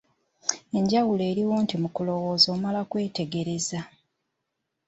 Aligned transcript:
Enjawulo 0.77 1.21
eriwo 1.31 1.55
nti 1.63 1.75
mu 1.81 1.89
kulowooza 1.95 2.47
omala 2.55 2.79
kwetegereza. 2.89 3.79